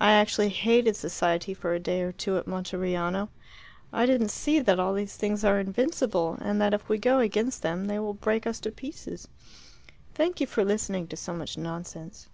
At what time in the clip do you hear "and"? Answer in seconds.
6.40-6.60